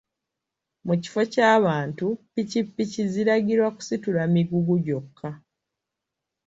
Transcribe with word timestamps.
Mu 0.85 0.93
kifo 1.01 1.21
ky'abantu 1.33 2.05
pikipiki 2.33 3.01
ziragirwa 3.11 3.69
kusitula 3.75 4.21
migugu 4.33 4.75
gyokka. 4.85 5.29